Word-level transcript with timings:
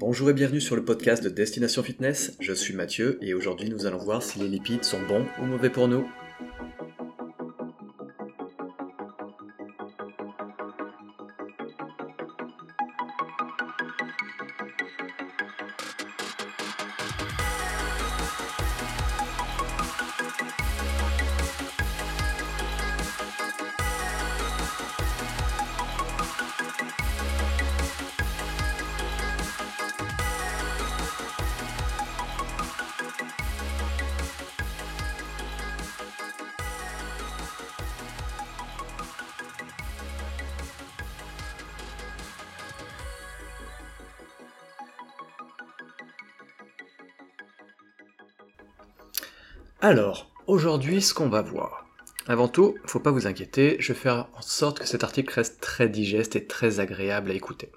Bonjour 0.00 0.30
et 0.30 0.32
bienvenue 0.32 0.62
sur 0.62 0.76
le 0.76 0.82
podcast 0.82 1.22
de 1.22 1.28
Destination 1.28 1.82
Fitness, 1.82 2.34
je 2.40 2.54
suis 2.54 2.72
Mathieu 2.72 3.18
et 3.20 3.34
aujourd'hui 3.34 3.68
nous 3.68 3.84
allons 3.84 3.98
voir 3.98 4.22
si 4.22 4.38
les 4.38 4.48
lipides 4.48 4.82
sont 4.82 5.02
bons 5.06 5.26
ou 5.38 5.44
mauvais 5.44 5.68
pour 5.68 5.88
nous. 5.88 6.06
Alors, 49.82 50.30
aujourd'hui, 50.46 51.00
ce 51.00 51.14
qu'on 51.14 51.30
va 51.30 51.40
voir. 51.40 51.86
Avant 52.26 52.48
tout, 52.48 52.76
faut 52.84 53.00
pas 53.00 53.12
vous 53.12 53.26
inquiéter, 53.26 53.78
je 53.80 53.94
vais 53.94 53.98
faire 53.98 54.28
en 54.34 54.42
sorte 54.42 54.78
que 54.78 54.86
cet 54.86 55.04
article 55.04 55.32
reste 55.32 55.58
très 55.62 55.88
digeste 55.88 56.36
et 56.36 56.46
très 56.46 56.80
agréable 56.80 57.30
à 57.30 57.34
écouter. 57.34 57.72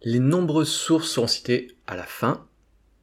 Les 0.00 0.18
nombreuses 0.18 0.72
sources 0.72 1.10
seront 1.10 1.26
citées 1.26 1.76
à 1.86 1.94
la 1.94 2.04
fin, 2.04 2.48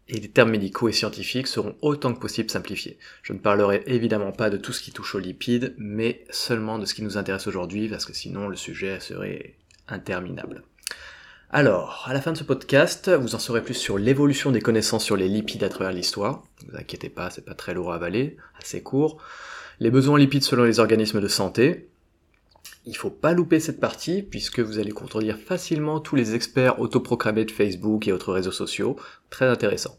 et 0.07 0.19
les 0.19 0.31
termes 0.31 0.49
médicaux 0.49 0.89
et 0.89 0.93
scientifiques 0.93 1.45
seront 1.45 1.77
autant 1.83 2.11
que 2.11 2.19
possible 2.19 2.49
simplifiés. 2.49 2.97
Je 3.21 3.33
ne 3.33 3.37
parlerai 3.37 3.83
évidemment 3.85 4.31
pas 4.31 4.49
de 4.49 4.57
tout 4.57 4.73
ce 4.73 4.81
qui 4.81 4.91
touche 4.91 5.13
aux 5.13 5.19
lipides, 5.19 5.75
mais 5.77 6.25
seulement 6.31 6.79
de 6.79 6.85
ce 6.85 6.95
qui 6.95 7.03
nous 7.03 7.17
intéresse 7.19 7.45
aujourd'hui, 7.45 7.87
parce 7.87 8.05
que 8.05 8.13
sinon 8.13 8.47
le 8.47 8.55
sujet 8.55 8.99
serait 8.99 9.57
interminable. 9.87 10.63
Alors, 11.57 12.03
à 12.05 12.13
la 12.13 12.19
fin 12.19 12.33
de 12.33 12.37
ce 12.37 12.43
podcast, 12.43 13.09
vous 13.09 13.33
en 13.33 13.39
saurez 13.39 13.61
plus 13.61 13.75
sur 13.75 13.97
l'évolution 13.97 14.51
des 14.51 14.59
connaissances 14.59 15.05
sur 15.05 15.15
les 15.15 15.29
lipides 15.29 15.63
à 15.63 15.69
travers 15.69 15.93
l'histoire. 15.93 16.43
Ne 16.65 16.71
vous 16.71 16.77
inquiétez 16.77 17.07
pas, 17.07 17.29
c'est 17.29 17.45
pas 17.45 17.53
très 17.53 17.73
lourd 17.73 17.93
à 17.93 17.95
avaler, 17.95 18.35
assez 18.59 18.83
court. 18.83 19.21
Les 19.79 19.89
besoins 19.89 20.19
lipides 20.19 20.43
selon 20.43 20.65
les 20.65 20.81
organismes 20.81 21.21
de 21.21 21.29
santé. 21.29 21.87
Il 22.85 22.97
faut 22.97 23.09
pas 23.09 23.31
louper 23.31 23.61
cette 23.61 23.79
partie 23.79 24.21
puisque 24.21 24.59
vous 24.59 24.79
allez 24.79 24.91
contredire 24.91 25.37
facilement 25.37 26.01
tous 26.01 26.17
les 26.17 26.35
experts 26.35 26.81
autoproclamés 26.81 27.45
de 27.45 27.51
Facebook 27.51 28.05
et 28.09 28.11
autres 28.11 28.33
réseaux 28.33 28.51
sociaux. 28.51 28.97
Très 29.29 29.47
intéressant. 29.47 29.97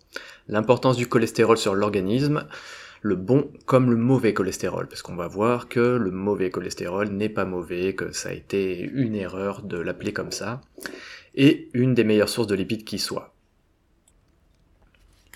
L'importance 0.48 0.98
du 0.98 1.08
cholestérol 1.08 1.56
sur 1.56 1.74
l'organisme 1.74 2.46
le 3.00 3.14
bon 3.14 3.50
comme 3.66 3.90
le 3.90 3.96
mauvais 3.96 4.34
cholestérol, 4.34 4.88
parce 4.88 5.00
qu'on 5.00 5.14
va 5.14 5.28
voir 5.28 5.68
que 5.68 5.80
le 5.80 6.10
mauvais 6.10 6.50
cholestérol 6.50 7.08
n'est 7.08 7.28
pas 7.28 7.44
mauvais, 7.44 7.94
que 7.94 8.10
ça 8.12 8.30
a 8.30 8.32
été 8.32 8.80
une 8.80 9.14
erreur 9.14 9.62
de 9.62 9.78
l'appeler 9.78 10.12
comme 10.12 10.32
ça 10.32 10.60
et 11.36 11.68
une 11.74 11.94
des 11.94 12.04
meilleures 12.04 12.28
sources 12.28 12.48
de 12.48 12.54
lipides 12.54 12.84
qui 12.84 12.98
soit. 12.98 13.34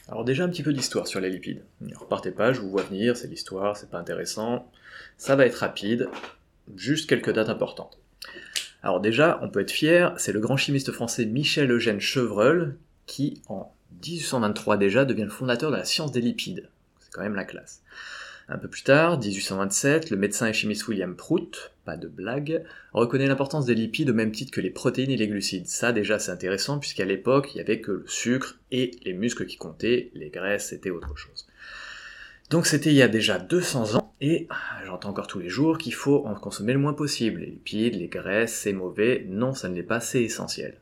Alors 0.09 0.25
déjà 0.25 0.45
un 0.45 0.49
petit 0.49 0.65
peu 0.65 0.73
d'histoire 0.73 1.07
sur 1.07 1.21
les 1.21 1.31
lipides. 1.31 1.63
Ne 1.81 1.95
repartez 1.97 2.33
pas, 2.33 2.53
je 2.53 2.61
vous 2.61 2.71
vois 2.71 2.83
venir, 2.83 3.17
c'est 3.17 3.29
l'histoire, 3.29 3.77
c'est 3.77 3.91
pas 3.91 3.99
intéressant. 3.99 4.71
Ça 5.19 5.37
va 5.37 5.47
être 5.47 5.57
rapide, 5.57 6.09
juste 6.75 7.09
quelques 7.09 7.33
dates 7.33 7.49
importantes. 7.49 7.99
Alors 8.83 9.01
déjà, 9.01 9.39
on 9.43 9.49
peut 9.51 9.61
être 9.61 9.71
fier, 9.71 10.15
c'est 10.17 10.33
le 10.33 10.41
grand 10.41 10.57
chimiste 10.57 10.91
français 10.91 11.27
Michel 11.27 11.71
Eugène 11.71 12.01
Chevreul 12.01 12.77
qui, 13.07 13.43
en 13.49 13.73
1823 14.03 14.79
déjà, 14.79 15.05
devient 15.05 15.25
le 15.25 15.31
fondateur 15.31 15.71
de 15.71 15.77
la 15.77 15.85
science 15.85 16.13
des 16.13 16.21
lipides. 16.21 16.69
C'est 16.99 17.13
quand 17.13 17.23
même 17.23 17.35
la 17.35 17.45
classe. 17.45 17.83
Un 18.53 18.59
peu 18.59 18.67
plus 18.67 18.83
tard, 18.83 19.21
1827, 19.21 20.11
le 20.11 20.17
médecin 20.17 20.49
et 20.49 20.53
chimiste 20.53 20.89
William 20.89 21.15
Prout, 21.15 21.71
pas 21.85 21.97
de 21.97 22.09
blague, 22.09 22.65
reconnaît 22.93 23.29
l'importance 23.29 23.65
des 23.65 23.77
lipides 23.77 24.11
au 24.11 24.13
même 24.13 24.33
titre 24.33 24.51
que 24.51 24.61
les 24.61 24.71
protéines 24.71 25.13
et 25.13 25.17
les 25.17 25.29
glucides. 25.29 25.69
Ça 25.69 25.93
déjà 25.93 26.19
c'est 26.19 26.33
intéressant 26.33 26.81
puisqu'à 26.81 27.05
l'époque 27.05 27.53
il 27.53 27.59
n'y 27.59 27.61
avait 27.61 27.81
que 27.81 27.93
le 27.93 28.05
sucre 28.09 28.59
et 28.73 28.91
les 29.05 29.13
muscles 29.13 29.47
qui 29.47 29.57
comptaient, 29.57 30.11
les 30.15 30.31
graisses 30.31 30.71
c'était 30.71 30.91
autre 30.91 31.17
chose. 31.17 31.47
Donc 32.51 32.67
c'était 32.67 32.91
il 32.91 32.97
y 32.97 33.03
a 33.03 33.09
déjà 33.09 33.39
200 33.39 33.95
ans 33.95 34.17
et 34.21 34.49
j'entends 34.85 35.11
encore 35.11 35.29
tous 35.29 35.39
les 35.39 35.49
jours 35.49 35.79
qu'il 35.79 35.95
faut 35.95 36.27
en 36.27 36.35
consommer 36.35 36.73
le 36.73 36.81
moins 36.81 36.95
possible. 36.95 37.43
Les 37.43 37.47
lipides, 37.47 37.95
les 37.95 38.09
graisses, 38.09 38.55
c'est 38.55 38.73
mauvais. 38.73 39.25
Non, 39.29 39.55
ça 39.55 39.69
ne 39.69 39.77
l'est 39.77 39.85
pas, 39.85 40.01
c'est 40.01 40.25
essentiel. 40.25 40.81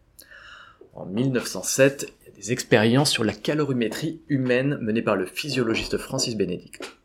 En 0.94 1.04
1907, 1.04 2.06
il 2.22 2.28
y 2.28 2.32
a 2.32 2.34
des 2.34 2.52
expériences 2.52 3.10
sur 3.10 3.24
la 3.24 3.34
calorimétrie 3.34 4.22
humaine 4.30 4.78
menées 4.80 5.02
par 5.02 5.16
le 5.16 5.26
physiologiste 5.26 5.98
Francis 5.98 6.34
Benedict. 6.34 6.97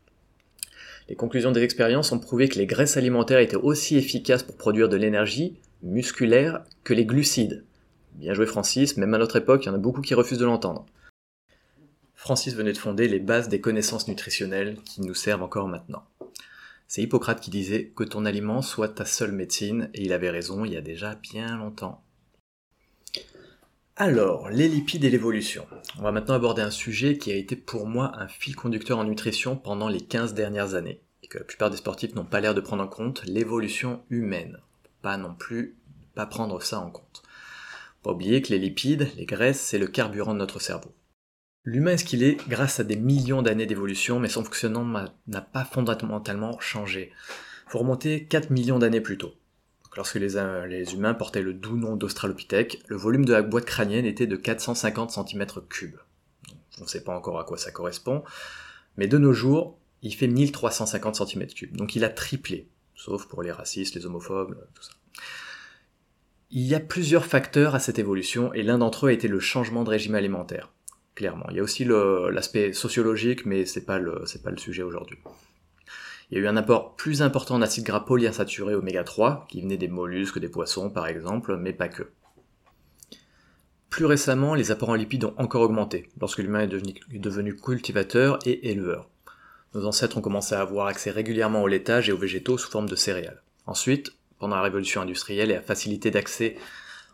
Les 1.08 1.16
conclusions 1.16 1.52
des 1.52 1.62
expériences 1.62 2.12
ont 2.12 2.18
prouvé 2.18 2.48
que 2.48 2.58
les 2.58 2.66
graisses 2.66 2.96
alimentaires 2.96 3.38
étaient 3.38 3.56
aussi 3.56 3.96
efficaces 3.96 4.42
pour 4.42 4.56
produire 4.56 4.88
de 4.88 4.96
l'énergie 4.96 5.58
musculaire 5.82 6.64
que 6.82 6.94
les 6.94 7.04
glucides. 7.04 7.64
Bien 8.14 8.32
joué 8.32 8.46
Francis, 8.46 8.96
même 8.96 9.12
à 9.12 9.18
notre 9.18 9.36
époque, 9.36 9.64
il 9.64 9.68
y 9.68 9.70
en 9.70 9.74
a 9.74 9.78
beaucoup 9.78 10.00
qui 10.00 10.14
refusent 10.14 10.38
de 10.38 10.46
l'entendre. 10.46 10.86
Francis 12.14 12.54
venait 12.54 12.72
de 12.72 12.78
fonder 12.78 13.08
les 13.08 13.18
bases 13.18 13.48
des 13.48 13.60
connaissances 13.60 14.08
nutritionnelles 14.08 14.78
qui 14.84 15.02
nous 15.02 15.14
servent 15.14 15.42
encore 15.42 15.68
maintenant. 15.68 16.04
C'est 16.86 17.02
Hippocrate 17.02 17.40
qui 17.40 17.50
disait 17.50 17.92
que 17.96 18.04
ton 18.04 18.24
aliment 18.24 18.62
soit 18.62 18.88
ta 18.88 19.04
seule 19.04 19.32
médecine, 19.32 19.90
et 19.94 20.02
il 20.02 20.12
avait 20.12 20.30
raison 20.30 20.64
il 20.64 20.72
y 20.72 20.76
a 20.76 20.80
déjà 20.80 21.16
bien 21.16 21.56
longtemps. 21.56 22.03
Alors, 23.96 24.50
les 24.50 24.66
lipides 24.66 25.04
et 25.04 25.10
l'évolution. 25.10 25.68
On 26.00 26.02
va 26.02 26.10
maintenant 26.10 26.34
aborder 26.34 26.62
un 26.62 26.72
sujet 26.72 27.16
qui 27.16 27.30
a 27.30 27.36
été 27.36 27.54
pour 27.54 27.86
moi 27.86 28.10
un 28.16 28.26
fil 28.26 28.56
conducteur 28.56 28.98
en 28.98 29.04
nutrition 29.04 29.56
pendant 29.56 29.88
les 29.88 30.00
15 30.00 30.34
dernières 30.34 30.74
années, 30.74 31.00
et 31.22 31.28
que 31.28 31.38
la 31.38 31.44
plupart 31.44 31.70
des 31.70 31.76
sportifs 31.76 32.12
n'ont 32.16 32.24
pas 32.24 32.40
l'air 32.40 32.56
de 32.56 32.60
prendre 32.60 32.82
en 32.82 32.88
compte, 32.88 33.24
l'évolution 33.24 34.02
humaine. 34.10 34.58
Pas 35.00 35.16
non 35.16 35.32
plus 35.32 35.76
pas 36.16 36.26
prendre 36.26 36.60
ça 36.60 36.80
en 36.80 36.90
compte. 36.90 37.22
Pas 38.02 38.10
oublier 38.10 38.42
que 38.42 38.50
les 38.52 38.58
lipides, 38.58 39.08
les 39.16 39.26
graisses, 39.26 39.60
c'est 39.60 39.78
le 39.78 39.86
carburant 39.86 40.34
de 40.34 40.38
notre 40.38 40.60
cerveau. 40.60 40.92
L'humain 41.62 41.92
est 41.92 41.98
ce 41.98 42.04
qu'il 42.04 42.24
est 42.24 42.36
grâce 42.48 42.80
à 42.80 42.84
des 42.84 42.96
millions 42.96 43.42
d'années 43.42 43.66
d'évolution, 43.66 44.18
mais 44.18 44.28
son 44.28 44.42
fonctionnement 44.42 45.04
n'a 45.28 45.40
pas 45.40 45.64
fondamentalement 45.64 46.58
changé? 46.58 47.12
Faut 47.68 47.78
remonter 47.78 48.26
4 48.26 48.50
millions 48.50 48.80
d'années 48.80 49.00
plus 49.00 49.18
tôt. 49.18 49.34
Lorsque 49.96 50.16
les, 50.16 50.34
les, 50.68 50.94
humains 50.94 51.14
portaient 51.14 51.42
le 51.42 51.54
doux 51.54 51.76
nom 51.76 51.96
d'Australopithèque, 51.96 52.82
le 52.88 52.96
volume 52.96 53.24
de 53.24 53.32
la 53.32 53.42
boîte 53.42 53.64
crânienne 53.64 54.06
était 54.06 54.26
de 54.26 54.36
450 54.36 55.12
cm3. 55.12 55.62
On 56.78 56.82
ne 56.82 56.88
sait 56.88 57.04
pas 57.04 57.16
encore 57.16 57.38
à 57.38 57.44
quoi 57.44 57.56
ça 57.56 57.70
correspond, 57.70 58.24
mais 58.96 59.06
de 59.06 59.18
nos 59.18 59.32
jours, 59.32 59.78
il 60.02 60.14
fait 60.14 60.26
1350 60.26 61.20
cm3. 61.20 61.72
Donc 61.72 61.94
il 61.94 62.04
a 62.04 62.08
triplé, 62.08 62.68
sauf 62.94 63.26
pour 63.26 63.42
les 63.42 63.52
racistes, 63.52 63.94
les 63.94 64.06
homophobes, 64.06 64.56
tout 64.74 64.82
ça. 64.82 64.92
Il 66.50 66.62
y 66.62 66.74
a 66.74 66.80
plusieurs 66.80 67.26
facteurs 67.26 67.74
à 67.74 67.80
cette 67.80 67.98
évolution, 67.98 68.52
et 68.52 68.62
l'un 68.62 68.78
d'entre 68.78 69.06
eux 69.06 69.08
a 69.08 69.12
été 69.12 69.28
le 69.28 69.40
changement 69.40 69.82
de 69.82 69.90
régime 69.90 70.14
alimentaire. 70.14 70.70
Clairement. 71.14 71.46
Il 71.50 71.56
y 71.56 71.60
a 71.60 71.62
aussi 71.62 71.84
l'aspect 71.84 72.72
sociologique, 72.72 73.46
mais 73.46 73.66
c'est 73.66 73.84
pas 73.84 73.98
le, 73.98 74.24
pas 74.42 74.50
le 74.50 74.58
sujet 74.58 74.82
aujourd'hui. 74.82 75.18
Il 76.30 76.38
y 76.38 76.40
a 76.40 76.44
eu 76.44 76.48
un 76.48 76.56
apport 76.56 76.96
plus 76.96 77.22
important 77.22 77.58
d'acides 77.58 77.84
gras 77.84 78.00
polyinsaturés 78.00 78.74
oméga 78.74 79.04
3, 79.04 79.46
qui 79.48 79.60
venaient 79.60 79.76
des 79.76 79.88
mollusques, 79.88 80.38
des 80.38 80.48
poissons 80.48 80.90
par 80.90 81.06
exemple, 81.06 81.56
mais 81.56 81.72
pas 81.72 81.88
que. 81.88 82.04
Plus 83.90 84.06
récemment, 84.06 84.54
les 84.54 84.72
apports 84.72 84.88
en 84.88 84.94
lipides 84.94 85.24
ont 85.24 85.34
encore 85.36 85.62
augmenté, 85.62 86.08
lorsque 86.20 86.38
l'humain 86.40 86.62
est 86.62 87.18
devenu, 87.18 87.54
cultivateur 87.54 88.40
et 88.44 88.70
éleveur. 88.70 89.08
Nos 89.74 89.86
ancêtres 89.86 90.18
ont 90.18 90.20
commencé 90.20 90.54
à 90.54 90.62
avoir 90.62 90.88
accès 90.88 91.10
régulièrement 91.10 91.62
au 91.62 91.68
laitage 91.68 92.08
et 92.08 92.12
aux 92.12 92.18
végétaux 92.18 92.58
sous 92.58 92.70
forme 92.70 92.88
de 92.88 92.96
céréales. 92.96 93.42
Ensuite, 93.66 94.12
pendant 94.40 94.56
la 94.56 94.62
révolution 94.62 95.00
industrielle 95.00 95.50
et 95.52 95.54
la 95.54 95.62
facilité 95.62 96.10
d'accès 96.10 96.56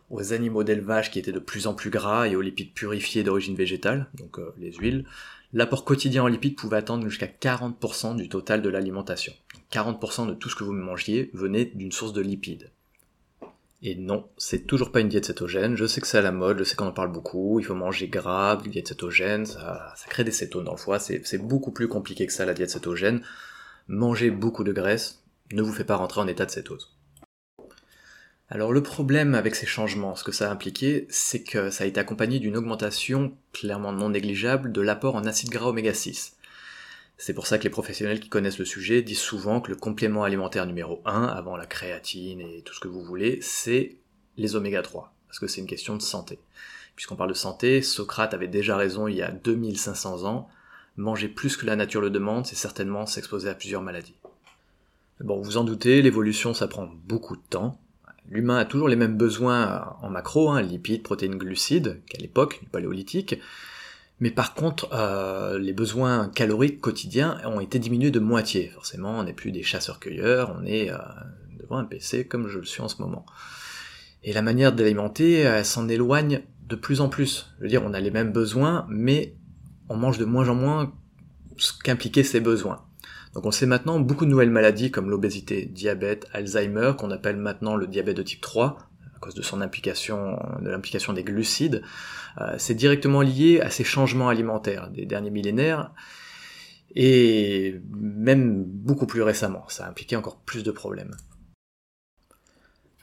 aux 0.08 0.32
animaux 0.32 0.64
d'élevage 0.64 1.10
qui 1.10 1.18
étaient 1.18 1.32
de 1.32 1.38
plus 1.38 1.66
en 1.66 1.74
plus 1.74 1.90
gras 1.90 2.26
et 2.26 2.34
aux 2.34 2.40
lipides 2.40 2.72
purifiés 2.72 3.22
d'origine 3.22 3.54
végétale, 3.54 4.08
donc 4.14 4.38
euh, 4.38 4.52
les 4.58 4.72
huiles, 4.72 5.04
l'apport 5.52 5.84
quotidien 5.84 6.22
en 6.22 6.26
lipides 6.26 6.56
pouvait 6.56 6.76
atteindre 6.76 7.08
jusqu'à 7.08 7.26
40% 7.26 8.16
du 8.16 8.28
total 8.28 8.62
de 8.62 8.68
l'alimentation. 8.68 9.32
40% 9.72 10.28
de 10.28 10.34
tout 10.34 10.48
ce 10.48 10.56
que 10.56 10.64
vous 10.64 10.72
mangiez 10.72 11.30
venait 11.32 11.64
d'une 11.64 11.92
source 11.92 12.12
de 12.12 12.20
lipides. 12.20 12.70
Et 13.82 13.94
non, 13.94 14.28
c'est 14.36 14.66
toujours 14.66 14.92
pas 14.92 15.00
une 15.00 15.08
diète 15.08 15.24
cétogène, 15.24 15.74
je 15.74 15.86
sais 15.86 16.02
que 16.02 16.06
c'est 16.06 16.18
à 16.18 16.22
la 16.22 16.32
mode, 16.32 16.58
je 16.58 16.64
sais 16.64 16.76
qu'on 16.76 16.88
en 16.88 16.92
parle 16.92 17.12
beaucoup, 17.12 17.60
il 17.60 17.64
faut 17.64 17.74
manger 17.74 18.08
gras, 18.08 18.60
une 18.62 18.70
diète 18.70 18.88
cétogène, 18.88 19.46
ça, 19.46 19.94
ça 19.96 20.06
crée 20.10 20.22
des 20.22 20.32
cétones 20.32 20.64
dans 20.64 20.72
le 20.72 20.76
foie, 20.76 20.98
c'est 20.98 21.38
beaucoup 21.38 21.70
plus 21.70 21.88
compliqué 21.88 22.26
que 22.26 22.32
ça 22.32 22.44
la 22.44 22.52
diète 22.52 22.70
cétogène. 22.70 23.22
Manger 23.88 24.30
beaucoup 24.30 24.64
de 24.64 24.72
graisse 24.72 25.22
ne 25.52 25.62
vous 25.62 25.72
fait 25.72 25.84
pas 25.84 25.96
rentrer 25.96 26.20
en 26.20 26.26
état 26.26 26.44
de 26.44 26.50
cétose. 26.50 26.94
Alors 28.52 28.72
le 28.72 28.82
problème 28.82 29.36
avec 29.36 29.54
ces 29.54 29.66
changements, 29.66 30.16
ce 30.16 30.24
que 30.24 30.32
ça 30.32 30.48
a 30.48 30.52
impliqué, 30.52 31.06
c'est 31.08 31.44
que 31.44 31.70
ça 31.70 31.84
a 31.84 31.86
été 31.86 32.00
accompagné 32.00 32.40
d'une 32.40 32.56
augmentation 32.56 33.32
clairement 33.52 33.92
non 33.92 34.08
négligeable 34.08 34.72
de 34.72 34.80
l'apport 34.80 35.14
en 35.14 35.24
acide 35.24 35.50
gras 35.50 35.68
oméga 35.68 35.94
6. 35.94 36.36
C'est 37.16 37.32
pour 37.32 37.46
ça 37.46 37.58
que 37.58 37.64
les 37.64 37.70
professionnels 37.70 38.18
qui 38.18 38.28
connaissent 38.28 38.58
le 38.58 38.64
sujet 38.64 39.02
disent 39.02 39.20
souvent 39.20 39.60
que 39.60 39.70
le 39.70 39.76
complément 39.76 40.24
alimentaire 40.24 40.66
numéro 40.66 41.00
1, 41.04 41.26
avant 41.26 41.56
la 41.56 41.66
créatine 41.66 42.40
et 42.40 42.62
tout 42.62 42.74
ce 42.74 42.80
que 42.80 42.88
vous 42.88 43.04
voulez, 43.04 43.38
c'est 43.40 43.98
les 44.36 44.56
oméga 44.56 44.82
3, 44.82 45.14
parce 45.28 45.38
que 45.38 45.46
c'est 45.46 45.60
une 45.60 45.68
question 45.68 45.94
de 45.96 46.02
santé. 46.02 46.40
puisqu'on 46.96 47.16
parle 47.16 47.30
de 47.30 47.34
santé, 47.34 47.82
Socrate 47.82 48.34
avait 48.34 48.48
déjà 48.48 48.76
raison 48.76 49.06
il 49.06 49.14
y 49.14 49.22
a 49.22 49.30
2500 49.30 50.24
ans, 50.24 50.48
manger 50.96 51.28
plus 51.28 51.56
que 51.56 51.66
la 51.66 51.76
nature 51.76 52.00
le 52.00 52.10
demande, 52.10 52.46
c'est 52.46 52.56
certainement 52.56 53.06
s'exposer 53.06 53.48
à 53.48 53.54
plusieurs 53.54 53.82
maladies. 53.82 54.16
Bon, 55.20 55.40
vous 55.40 55.56
en 55.56 55.64
doutez, 55.64 56.02
l'évolution 56.02 56.52
ça 56.52 56.66
prend 56.66 56.90
beaucoup 57.04 57.36
de 57.36 57.42
temps. 57.48 57.78
L'humain 58.30 58.58
a 58.58 58.64
toujours 58.64 58.88
les 58.88 58.96
mêmes 58.96 59.16
besoins 59.16 59.96
en 60.00 60.08
macro, 60.08 60.50
hein, 60.50 60.62
lipides, 60.62 61.02
protéines, 61.02 61.36
glucides, 61.36 62.00
qu'à 62.08 62.18
l'époque 62.18 62.60
du 62.62 62.68
paléolithique, 62.68 63.40
mais 64.20 64.30
par 64.30 64.54
contre, 64.54 64.88
euh, 64.92 65.58
les 65.58 65.72
besoins 65.72 66.28
caloriques 66.28 66.80
quotidiens 66.80 67.38
ont 67.46 67.58
été 67.58 67.78
diminués 67.78 68.10
de 68.10 68.20
moitié. 68.20 68.68
Forcément, 68.68 69.18
on 69.18 69.24
n'est 69.24 69.32
plus 69.32 69.50
des 69.50 69.62
chasseurs-cueilleurs, 69.62 70.54
on 70.60 70.64
est 70.64 70.90
euh, 70.90 70.98
devant 71.58 71.78
un 71.78 71.84
PC 71.84 72.26
comme 72.26 72.46
je 72.46 72.58
le 72.58 72.66
suis 72.66 72.82
en 72.82 72.88
ce 72.88 73.00
moment. 73.00 73.24
Et 74.22 74.34
la 74.34 74.42
manière 74.42 74.72
d'alimenter, 74.72 75.40
elle 75.40 75.64
s'en 75.64 75.88
éloigne 75.88 76.42
de 76.68 76.76
plus 76.76 77.00
en 77.00 77.08
plus. 77.08 77.46
Je 77.58 77.62
veux 77.64 77.68
dire, 77.68 77.82
on 77.84 77.94
a 77.94 78.00
les 78.00 78.10
mêmes 78.10 78.30
besoins, 78.30 78.86
mais 78.90 79.34
on 79.88 79.96
mange 79.96 80.18
de 80.18 80.26
moins 80.26 80.48
en 80.50 80.54
moins 80.54 80.92
ce 81.56 81.72
qu'impliquaient 81.82 82.22
ces 82.22 82.40
besoins. 82.40 82.84
Donc 83.34 83.46
on 83.46 83.50
sait 83.50 83.66
maintenant 83.66 84.00
beaucoup 84.00 84.24
de 84.24 84.30
nouvelles 84.30 84.50
maladies 84.50 84.90
comme 84.90 85.10
l'obésité, 85.10 85.66
diabète, 85.66 86.26
Alzheimer, 86.32 86.92
qu'on 86.98 87.10
appelle 87.10 87.36
maintenant 87.36 87.76
le 87.76 87.86
diabète 87.86 88.16
de 88.16 88.22
type 88.22 88.40
3, 88.40 88.76
à 89.14 89.18
cause 89.20 89.34
de 89.34 89.42
son 89.42 89.60
implication, 89.60 90.38
de 90.60 90.68
l'implication 90.68 91.12
des 91.12 91.22
glucides. 91.22 91.82
Euh, 92.40 92.54
c'est 92.58 92.74
directement 92.74 93.22
lié 93.22 93.60
à 93.60 93.70
ces 93.70 93.84
changements 93.84 94.28
alimentaires 94.28 94.90
des 94.90 95.06
derniers 95.06 95.30
millénaires, 95.30 95.92
et 96.96 97.80
même 97.92 98.64
beaucoup 98.64 99.06
plus 99.06 99.22
récemment, 99.22 99.64
ça 99.68 99.84
a 99.84 99.88
impliqué 99.88 100.16
encore 100.16 100.40
plus 100.40 100.64
de 100.64 100.70
problèmes. 100.70 101.14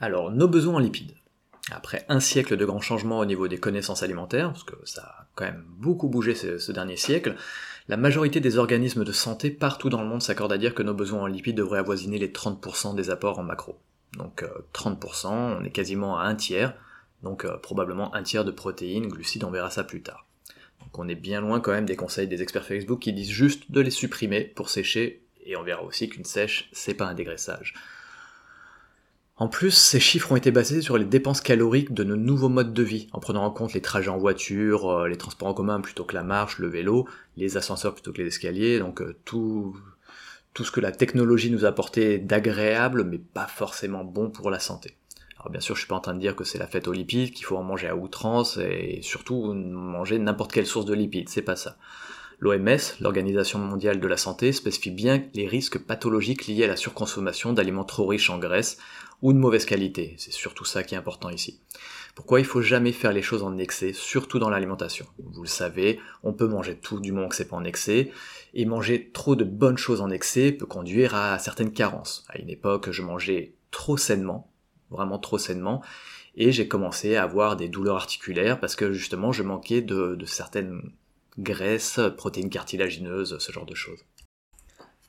Alors, 0.00 0.30
nos 0.30 0.48
besoins 0.48 0.74
en 0.74 0.78
lipides. 0.78 1.14
Après 1.70 2.04
un 2.08 2.20
siècle 2.20 2.56
de 2.56 2.64
grands 2.64 2.80
changements 2.80 3.18
au 3.18 3.26
niveau 3.26 3.48
des 3.48 3.58
connaissances 3.58 4.02
alimentaires, 4.02 4.52
parce 4.52 4.64
que 4.64 4.76
ça 4.84 5.02
a 5.02 5.26
quand 5.34 5.44
même 5.44 5.64
beaucoup 5.68 6.08
bougé 6.08 6.34
ce, 6.34 6.72
dernier 6.72 6.96
siècle, 6.96 7.36
la 7.88 7.96
majorité 7.96 8.40
des 8.40 8.58
organismes 8.58 9.04
de 9.04 9.12
santé 9.12 9.50
partout 9.50 9.88
dans 9.88 10.02
le 10.02 10.08
monde 10.08 10.22
s'accordent 10.22 10.52
à 10.52 10.58
dire 10.58 10.74
que 10.74 10.82
nos 10.82 10.92
besoins 10.92 11.22
en 11.22 11.26
lipides 11.26 11.56
devraient 11.56 11.78
avoisiner 11.78 12.18
les 12.18 12.28
30% 12.28 12.94
des 12.94 13.08
apports 13.08 13.38
en 13.38 13.42
macro. 13.42 13.78
Donc 14.16 14.44
30%, 14.74 15.26
euh, 15.26 15.58
on 15.60 15.64
est 15.64 15.70
quasiment 15.70 16.18
à 16.18 16.24
un 16.24 16.34
tiers, 16.34 16.74
donc 17.22 17.44
euh, 17.44 17.56
probablement 17.56 18.14
un 18.14 18.22
tiers 18.22 18.44
de 18.44 18.50
protéines, 18.50 19.08
glucides, 19.08 19.44
on 19.44 19.50
verra 19.50 19.70
ça 19.70 19.84
plus 19.84 20.02
tard. 20.02 20.26
Donc 20.80 20.98
on 20.98 21.08
est 21.08 21.14
bien 21.14 21.40
loin 21.40 21.60
quand 21.60 21.72
même 21.72 21.86
des 21.86 21.96
conseils 21.96 22.28
des 22.28 22.42
experts 22.42 22.64
Facebook 22.64 23.00
qui 23.00 23.12
disent 23.12 23.30
juste 23.30 23.70
de 23.70 23.80
les 23.80 23.90
supprimer 23.90 24.42
pour 24.42 24.68
sécher, 24.68 25.22
et 25.44 25.56
on 25.56 25.62
verra 25.62 25.82
aussi 25.82 26.08
qu'une 26.08 26.24
sèche, 26.24 26.68
c'est 26.72 26.94
pas 26.94 27.06
un 27.06 27.14
dégraissage. 27.14 27.74
En 29.40 29.46
plus, 29.46 29.70
ces 29.70 30.00
chiffres 30.00 30.32
ont 30.32 30.36
été 30.36 30.50
basés 30.50 30.82
sur 30.82 30.98
les 30.98 31.04
dépenses 31.04 31.40
caloriques 31.40 31.94
de 31.94 32.02
nos 32.02 32.16
nouveaux 32.16 32.48
modes 32.48 32.74
de 32.74 32.82
vie, 32.82 33.06
en 33.12 33.20
prenant 33.20 33.44
en 33.44 33.52
compte 33.52 33.72
les 33.72 33.80
trajets 33.80 34.10
en 34.10 34.18
voiture, 34.18 34.90
euh, 34.90 35.08
les 35.08 35.16
transports 35.16 35.46
en 35.46 35.54
commun 35.54 35.80
plutôt 35.80 36.04
que 36.04 36.16
la 36.16 36.24
marche, 36.24 36.58
le 36.58 36.66
vélo, 36.66 37.08
les 37.36 37.56
ascenseurs 37.56 37.94
plutôt 37.94 38.12
que 38.12 38.20
les 38.20 38.26
escaliers, 38.26 38.80
donc 38.80 39.00
euh, 39.00 39.16
tout, 39.24 39.76
tout 40.54 40.64
ce 40.64 40.72
que 40.72 40.80
la 40.80 40.90
technologie 40.90 41.52
nous 41.52 41.64
a 41.64 41.68
apporté 41.68 42.18
d'agréable, 42.18 43.04
mais 43.04 43.18
pas 43.18 43.46
forcément 43.46 44.02
bon 44.02 44.28
pour 44.28 44.50
la 44.50 44.58
santé. 44.58 44.96
Alors 45.36 45.50
bien 45.52 45.60
sûr, 45.60 45.76
je 45.76 45.82
suis 45.82 45.88
pas 45.88 45.94
en 45.94 46.00
train 46.00 46.14
de 46.14 46.20
dire 46.20 46.34
que 46.34 46.42
c'est 46.42 46.58
la 46.58 46.66
fête 46.66 46.88
aux 46.88 46.92
lipides, 46.92 47.32
qu'il 47.32 47.44
faut 47.44 47.56
en 47.56 47.62
manger 47.62 47.86
à 47.86 47.94
outrance, 47.94 48.56
et 48.56 48.98
surtout 49.02 49.54
manger 49.54 50.18
n'importe 50.18 50.50
quelle 50.50 50.66
source 50.66 50.84
de 50.84 50.94
lipides, 50.94 51.28
c'est 51.28 51.42
pas 51.42 51.54
ça. 51.54 51.76
L'OMS, 52.40 52.78
l'Organisation 53.00 53.58
mondiale 53.58 53.98
de 53.98 54.06
la 54.06 54.16
santé, 54.16 54.52
spécifie 54.52 54.92
bien 54.92 55.24
les 55.34 55.48
risques 55.48 55.78
pathologiques 55.78 56.46
liés 56.46 56.64
à 56.64 56.68
la 56.68 56.76
surconsommation 56.76 57.52
d'aliments 57.52 57.84
trop 57.84 58.06
riches 58.06 58.30
en 58.30 58.38
graisse 58.38 58.78
ou 59.22 59.32
de 59.32 59.38
mauvaise 59.38 59.64
qualité. 59.64 60.14
C'est 60.18 60.32
surtout 60.32 60.64
ça 60.64 60.82
qui 60.82 60.94
est 60.94 60.98
important 60.98 61.30
ici. 61.30 61.60
Pourquoi 62.14 62.40
il 62.40 62.46
faut 62.46 62.62
jamais 62.62 62.92
faire 62.92 63.12
les 63.12 63.22
choses 63.22 63.42
en 63.42 63.58
excès, 63.58 63.92
surtout 63.92 64.38
dans 64.38 64.50
l'alimentation? 64.50 65.06
Vous 65.18 65.42
le 65.42 65.48
savez, 65.48 66.00
on 66.22 66.32
peut 66.32 66.48
manger 66.48 66.76
tout 66.76 67.00
du 67.00 67.12
moment 67.12 67.28
que 67.28 67.36
c'est 67.36 67.48
pas 67.48 67.56
en 67.56 67.64
excès, 67.64 68.10
et 68.54 68.64
manger 68.64 69.10
trop 69.12 69.36
de 69.36 69.44
bonnes 69.44 69.78
choses 69.78 70.00
en 70.00 70.10
excès 70.10 70.52
peut 70.52 70.66
conduire 70.66 71.14
à 71.14 71.38
certaines 71.38 71.72
carences. 71.72 72.24
À 72.28 72.38
une 72.38 72.50
époque, 72.50 72.90
je 72.90 73.02
mangeais 73.02 73.54
trop 73.70 73.96
sainement, 73.96 74.50
vraiment 74.90 75.18
trop 75.18 75.38
sainement, 75.38 75.82
et 76.34 76.50
j'ai 76.50 76.66
commencé 76.66 77.16
à 77.16 77.22
avoir 77.22 77.56
des 77.56 77.68
douleurs 77.68 77.96
articulaires 77.96 78.60
parce 78.60 78.76
que 78.76 78.92
justement 78.92 79.32
je 79.32 79.42
manquais 79.42 79.82
de, 79.82 80.14
de 80.14 80.26
certaines 80.26 80.92
graisses, 81.38 82.00
protéines 82.16 82.50
cartilagineuses, 82.50 83.38
ce 83.38 83.52
genre 83.52 83.66
de 83.66 83.74
choses. 83.74 84.04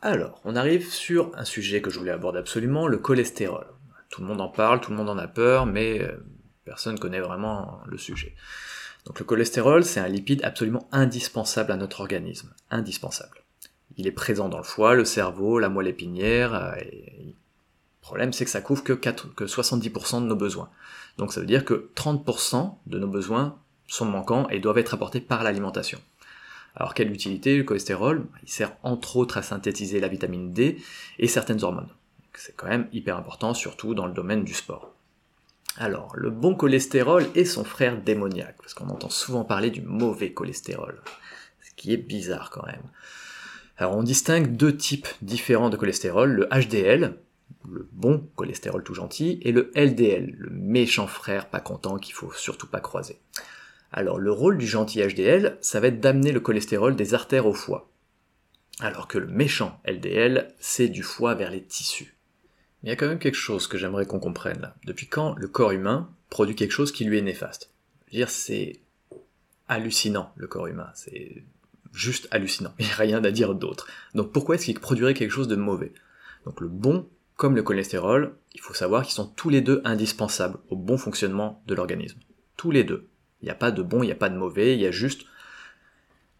Alors, 0.02 0.40
on 0.46 0.56
arrive 0.56 0.90
sur 0.90 1.32
un 1.36 1.46
sujet 1.46 1.82
que 1.82 1.90
je 1.90 2.00
voulais 2.00 2.12
aborder 2.12 2.40
absolument, 2.40 2.88
le 2.88 2.98
cholestérol. 2.98 3.66
Tout 4.10 4.22
le 4.22 4.28
monde 4.28 4.42
en 4.42 4.50
parle, 4.50 4.82
tout 4.82 4.92
le 4.92 4.98
monde 4.98 5.10
en 5.10 5.18
a 5.18 5.28
peur, 5.28 5.66
mais 5.66 6.02
euh, 6.02 6.18
personne 6.66 6.96
ne 6.96 7.00
connaît 7.00 7.20
vraiment 7.20 7.82
le 7.86 7.98
sujet. 7.98 8.36
Donc 9.06 9.20
le 9.20 9.26
cholestérol, 9.26 9.84
c'est 9.84 10.00
un 10.00 10.08
lipide 10.08 10.44
absolument 10.44 10.88
indispensable 10.92 11.72
à 11.72 11.78
notre 11.78 12.02
organisme. 12.02 12.54
Indispensable. 12.70 13.44
Il 13.98 14.08
est 14.08 14.12
présent 14.12 14.50
dans 14.50 14.58
le 14.58 14.64
foie, 14.64 14.96
le 14.96 15.06
cerveau, 15.06 15.60
la 15.60 15.70
moelle 15.70 15.88
épinière, 15.88 16.54
euh, 16.54 16.76
le 16.80 17.34
problème 18.02 18.34
c'est 18.34 18.46
que 18.46 18.52
ça 18.52 18.62
couvre 18.62 18.84
que, 18.84 18.94
que 18.94 19.44
70% 19.44 20.22
de 20.22 20.28
nos 20.28 20.36
besoins. 20.36 20.70
Donc 21.18 21.34
ça 21.34 21.42
veut 21.42 21.46
dire 21.46 21.66
que 21.66 21.90
30% 21.96 22.76
de 22.88 22.98
nos 22.98 23.08
besoins 23.08 23.58
sont 23.88 24.06
manquants 24.06 24.48
et 24.50 24.60
doivent 24.60 24.78
être 24.78 24.94
apportés 24.94 25.22
par 25.22 25.44
l'alimentation. 25.44 26.00
Alors 26.76 26.94
quelle 26.94 27.12
utilité 27.12 27.58
le 27.58 27.64
cholestérol? 27.64 28.26
Il 28.44 28.50
sert 28.50 28.76
entre 28.84 29.18
autres 29.18 29.38
à 29.38 29.42
synthétiser 29.44 30.00
la 30.00 30.08
vitamine 30.08 30.54
D 30.54 30.82
et 31.20 31.28
certaines 31.28 31.64
hormones. 31.64 31.90
C'est 32.40 32.56
quand 32.56 32.70
même 32.70 32.88
hyper 32.94 33.18
important, 33.18 33.54
surtout 33.54 33.94
dans 33.94 34.08
le 34.08 34.14
domaine 34.14 34.46
du 34.46 34.54
sport. 34.54 34.94
Alors, 35.78 36.16
le 36.16 36.30
bon 36.30 36.56
cholestérol 36.56 37.28
est 37.36 37.44
son 37.44 37.66
frère 37.66 38.02
démoniaque, 38.02 38.56
parce 38.60 38.74
qu'on 38.74 38.88
entend 38.88 39.10
souvent 39.10 39.44
parler 39.44 39.72
du 39.72 39.82
mauvais 39.82 40.32
cholestérol, 40.32 41.02
ce 41.62 41.72
qui 41.76 41.92
est 41.92 41.98
bizarre 41.98 42.50
quand 42.50 42.66
même. 42.66 42.84
Alors 43.78 43.96
on 43.98 44.04
distingue 44.04 44.56
deux 44.56 44.76
types 44.76 45.08
différents 45.22 45.70
de 45.70 45.76
cholestérol, 45.76 46.32
le 46.32 46.48
HDL, 46.48 47.18
le 47.70 47.90
bon 47.92 48.30
cholestérol 48.38 48.84
tout 48.84 48.94
gentil, 48.94 49.40
et 49.42 49.52
le 49.52 49.70
LDL, 49.76 50.34
le 50.38 50.50
méchant 50.50 51.08
frère 51.08 51.50
pas 51.50 51.60
content 51.60 51.98
qu'il 51.98 52.14
faut 52.14 52.32
surtout 52.32 52.68
pas 52.68 52.80
croiser. 52.80 53.20
Alors 53.92 54.18
le 54.18 54.32
rôle 54.32 54.58
du 54.58 54.68
gentil 54.68 55.02
HDL, 55.02 55.58
ça 55.60 55.82
va 55.82 55.88
être 55.88 56.00
d'amener 56.00 56.32
le 56.32 56.40
cholestérol 56.40 56.96
des 56.96 57.14
artères 57.14 57.48
au 57.48 57.54
foie. 57.54 57.90
Alors 58.80 59.10
que 59.10 59.18
le 59.18 59.28
méchant 59.28 59.82
LDL, 59.86 60.54
c'est 60.60 60.88
du 60.88 61.04
foie 61.04 61.36
vers 61.36 61.52
les 61.52 61.64
tissus. 61.64 62.19
Il 62.84 62.90
y 62.90 62.92
a 62.92 62.96
quand 62.96 63.08
même 63.08 63.20
quelque 63.20 63.36
chose 63.36 63.68
que 63.68 63.78
j'aimerais 63.78 64.06
qu'on 64.06 64.20
comprenne 64.20 64.62
là. 64.62 64.76
Depuis 64.86 65.08
quand 65.08 65.36
le 65.36 65.48
corps 65.48 65.72
humain 65.72 66.10
produit 66.30 66.56
quelque 66.56 66.72
chose 66.72 66.92
qui 66.92 67.06
lui 67.06 67.18
est 67.18 67.22
néfaste? 67.22 67.72
Je 68.08 68.14
veux 68.14 68.18
dire, 68.20 68.30
c'est 68.30 68.80
hallucinant 69.68 70.32
le 70.36 70.48
corps 70.48 70.68
humain, 70.68 70.90
c'est 70.96 71.44
juste 71.94 72.28
hallucinant, 72.32 72.74
il 72.80 72.86
n'y 72.86 72.92
a 72.92 72.96
rien 72.96 73.24
à 73.24 73.32
dire 73.32 73.56
d'autre. 73.56 73.88
Donc 74.16 74.32
pourquoi 74.32 74.56
est-ce 74.56 74.66
qu'il 74.66 74.80
produirait 74.80 75.14
quelque 75.14 75.32
chose 75.32 75.48
de 75.48 75.56
mauvais? 75.56 75.94
Donc 76.46 76.62
le 76.62 76.68
bon 76.68 77.08
comme 77.36 77.56
le 77.56 77.64
cholestérol, 77.64 78.36
il 78.54 78.60
faut 78.60 78.74
savoir 78.74 79.04
qu'ils 79.04 79.14
sont 79.14 79.28
tous 79.28 79.50
les 79.50 79.62
deux 79.62 79.82
indispensables 79.86 80.58
au 80.70 80.76
bon 80.76 80.98
fonctionnement 80.98 81.64
de 81.68 81.74
l'organisme. 81.74 82.20
Tous 82.58 82.70
les 82.70 82.84
deux. 82.84 83.08
Il 83.42 83.46
n'y 83.46 83.52
a 83.52 83.56
pas 83.56 83.72
de 83.72 83.82
bon, 83.82 84.04
il 84.04 84.08
n'y 84.08 84.12
a 84.12 84.16
pas 84.16 84.28
de 84.28 84.38
mauvais, 84.38 84.74
il 84.74 84.82
y 84.82 84.86
a 84.86 84.92
juste 84.92 85.22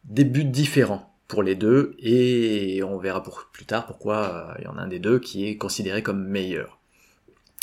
des 0.04 0.26
buts 0.26 0.44
différents 0.44 1.18
pour 1.30 1.44
les 1.44 1.56
deux, 1.56 1.96
et 2.00 2.82
on 2.84 2.98
verra 2.98 3.22
pour, 3.22 3.50
plus 3.54 3.64
tard 3.64 3.86
pourquoi 3.86 4.50
euh, 4.50 4.60
il 4.60 4.66
y 4.66 4.68
en 4.68 4.78
a 4.78 4.82
un 4.82 4.88
des 4.88 4.98
deux 4.98 5.20
qui 5.20 5.48
est 5.48 5.58
considéré 5.58 6.04
comme 6.04 6.28
meilleur. 6.28 6.80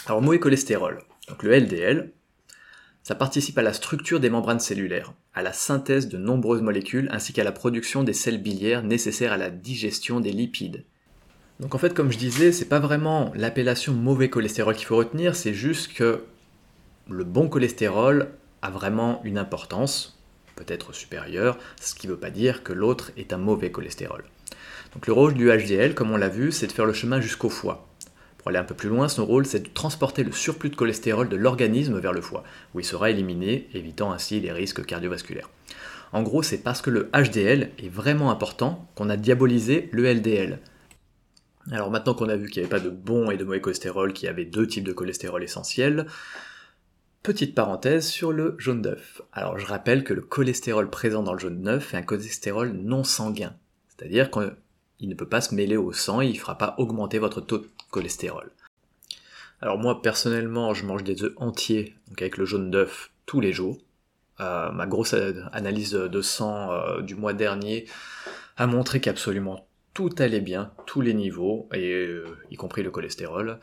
Alors 0.06 0.22
mauvais 0.22 0.38
cholestérol, 0.38 1.02
donc 1.28 1.42
le 1.42 1.58
LDL, 1.58 2.12
ça 3.02 3.16
participe 3.16 3.58
à 3.58 3.62
la 3.62 3.72
structure 3.72 4.20
des 4.20 4.30
membranes 4.30 4.60
cellulaires, 4.60 5.12
à 5.34 5.42
la 5.42 5.52
synthèse 5.52 6.08
de 6.08 6.16
nombreuses 6.16 6.62
molécules 6.62 7.08
ainsi 7.10 7.32
qu'à 7.32 7.42
la 7.42 7.50
production 7.50 8.04
des 8.04 8.12
sels 8.12 8.40
biliaires 8.40 8.84
nécessaires 8.84 9.32
à 9.32 9.36
la 9.36 9.50
digestion 9.50 10.20
des 10.20 10.32
lipides. 10.32 10.84
Donc 11.58 11.74
en 11.74 11.78
fait, 11.78 11.92
comme 11.92 12.12
je 12.12 12.18
disais, 12.18 12.52
c'est 12.52 12.68
pas 12.68 12.78
vraiment 12.78 13.32
l'appellation 13.34 13.94
mauvais 13.94 14.30
cholestérol 14.30 14.76
qu'il 14.76 14.86
faut 14.86 14.96
retenir, 14.96 15.34
c'est 15.34 15.54
juste 15.54 15.92
que 15.92 16.22
le 17.10 17.24
bon 17.24 17.48
cholestérol 17.48 18.30
a 18.62 18.70
vraiment 18.70 19.20
une 19.24 19.38
importance, 19.38 20.15
peut-être 20.56 20.92
supérieure, 20.92 21.58
ce 21.80 21.94
qui 21.94 22.08
ne 22.08 22.12
veut 22.12 22.18
pas 22.18 22.30
dire 22.30 22.64
que 22.64 22.72
l'autre 22.72 23.12
est 23.16 23.32
un 23.32 23.38
mauvais 23.38 23.70
cholestérol. 23.70 24.24
Donc 24.94 25.06
le 25.06 25.12
rôle 25.12 25.34
du 25.34 25.48
HDL, 25.48 25.94
comme 25.94 26.10
on 26.10 26.16
l'a 26.16 26.28
vu, 26.28 26.50
c'est 26.50 26.66
de 26.66 26.72
faire 26.72 26.86
le 26.86 26.92
chemin 26.92 27.20
jusqu'au 27.20 27.50
foie. 27.50 27.86
Pour 28.38 28.48
aller 28.48 28.58
un 28.58 28.64
peu 28.64 28.74
plus 28.74 28.88
loin, 28.88 29.08
son 29.08 29.26
rôle 29.26 29.46
c'est 29.46 29.60
de 29.60 29.68
transporter 29.68 30.24
le 30.24 30.32
surplus 30.32 30.70
de 30.70 30.76
cholestérol 30.76 31.28
de 31.28 31.36
l'organisme 31.36 31.98
vers 31.98 32.12
le 32.12 32.20
foie, 32.20 32.44
où 32.74 32.80
il 32.80 32.84
sera 32.84 33.10
éliminé, 33.10 33.68
évitant 33.74 34.12
ainsi 34.12 34.40
les 34.40 34.52
risques 34.52 34.84
cardiovasculaires. 34.84 35.50
En 36.12 36.22
gros, 36.22 36.42
c'est 36.42 36.58
parce 36.58 36.80
que 36.80 36.90
le 36.90 37.10
HDL 37.12 37.70
est 37.78 37.88
vraiment 37.88 38.30
important 38.30 38.88
qu'on 38.94 39.10
a 39.10 39.16
diabolisé 39.16 39.88
le 39.92 40.10
LDL. 40.12 40.60
Alors 41.72 41.90
maintenant 41.90 42.14
qu'on 42.14 42.28
a 42.28 42.36
vu 42.36 42.48
qu'il 42.48 42.62
n'y 42.62 42.68
avait 42.68 42.78
pas 42.78 42.84
de 42.84 42.90
bon 42.90 43.30
et 43.30 43.36
de 43.36 43.44
mauvais 43.44 43.60
cholestérol, 43.60 44.12
qu'il 44.12 44.26
y 44.26 44.30
avait 44.30 44.44
deux 44.44 44.68
types 44.68 44.84
de 44.84 44.92
cholestérol 44.92 45.42
essentiels, 45.42 46.06
Petite 47.26 47.56
parenthèse 47.56 48.06
sur 48.06 48.30
le 48.30 48.54
jaune 48.56 48.82
d'œuf. 48.82 49.20
Alors 49.32 49.58
je 49.58 49.66
rappelle 49.66 50.04
que 50.04 50.14
le 50.14 50.20
cholestérol 50.20 50.88
présent 50.88 51.24
dans 51.24 51.32
le 51.32 51.40
jaune 51.40 51.60
d'œuf 51.60 51.92
est 51.92 51.96
un 51.96 52.02
cholestérol 52.02 52.70
non 52.70 53.02
sanguin, 53.02 53.56
c'est-à-dire 53.88 54.30
qu'il 54.30 55.08
ne 55.08 55.14
peut 55.16 55.28
pas 55.28 55.40
se 55.40 55.52
mêler 55.52 55.76
au 55.76 55.92
sang 55.92 56.20
et 56.20 56.26
il 56.26 56.34
ne 56.34 56.38
fera 56.38 56.56
pas 56.56 56.76
augmenter 56.78 57.18
votre 57.18 57.40
taux 57.40 57.58
de 57.58 57.68
cholestérol. 57.90 58.52
Alors 59.60 59.76
moi 59.76 60.02
personnellement 60.02 60.72
je 60.72 60.86
mange 60.86 61.02
des 61.02 61.24
œufs 61.24 61.32
entiers, 61.38 61.96
donc 62.06 62.22
avec 62.22 62.36
le 62.36 62.44
jaune 62.44 62.70
d'œuf 62.70 63.10
tous 63.26 63.40
les 63.40 63.52
jours, 63.52 63.76
ma 64.38 64.86
grosse 64.86 65.16
analyse 65.50 65.94
de 65.94 66.22
sang 66.22 67.00
du 67.00 67.16
mois 67.16 67.32
dernier 67.32 67.86
a 68.56 68.68
montré 68.68 69.00
qu'absolument 69.00 69.66
tout 69.96 70.14
allait 70.18 70.42
bien, 70.42 70.72
tous 70.84 71.00
les 71.00 71.14
niveaux, 71.14 71.70
et 71.72 72.06
y 72.50 72.56
compris 72.56 72.82
le 72.82 72.90
cholestérol. 72.90 73.58